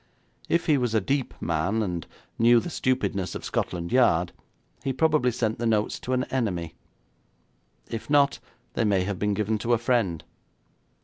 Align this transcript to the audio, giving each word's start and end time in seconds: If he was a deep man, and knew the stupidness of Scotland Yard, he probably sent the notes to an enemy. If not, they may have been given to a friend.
If 0.49 0.65
he 0.65 0.79
was 0.79 0.95
a 0.95 0.99
deep 0.99 1.35
man, 1.39 1.83
and 1.83 2.07
knew 2.39 2.59
the 2.59 2.71
stupidness 2.71 3.35
of 3.35 3.45
Scotland 3.45 3.91
Yard, 3.91 4.31
he 4.83 4.91
probably 4.93 5.29
sent 5.29 5.59
the 5.59 5.67
notes 5.67 5.99
to 5.99 6.13
an 6.13 6.23
enemy. 6.31 6.73
If 7.87 8.09
not, 8.09 8.39
they 8.73 8.83
may 8.83 9.03
have 9.03 9.19
been 9.19 9.35
given 9.35 9.59
to 9.59 9.73
a 9.73 9.77
friend. 9.77 10.23